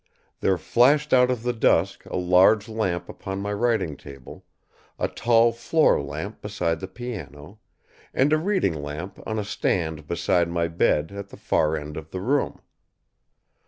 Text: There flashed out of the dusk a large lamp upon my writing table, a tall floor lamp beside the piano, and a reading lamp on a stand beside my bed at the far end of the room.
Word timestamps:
There 0.39 0.57
flashed 0.57 1.13
out 1.13 1.29
of 1.29 1.43
the 1.43 1.53
dusk 1.53 2.07
a 2.07 2.15
large 2.17 2.67
lamp 2.67 3.07
upon 3.07 3.39
my 3.39 3.53
writing 3.53 3.95
table, 3.95 4.43
a 4.97 5.07
tall 5.07 5.51
floor 5.51 6.01
lamp 6.01 6.41
beside 6.41 6.79
the 6.79 6.87
piano, 6.87 7.59
and 8.11 8.33
a 8.33 8.39
reading 8.39 8.73
lamp 8.81 9.19
on 9.27 9.37
a 9.37 9.43
stand 9.45 10.07
beside 10.07 10.49
my 10.49 10.67
bed 10.69 11.11
at 11.11 11.29
the 11.29 11.37
far 11.37 11.77
end 11.77 11.97
of 11.97 12.09
the 12.09 12.19
room. 12.19 12.61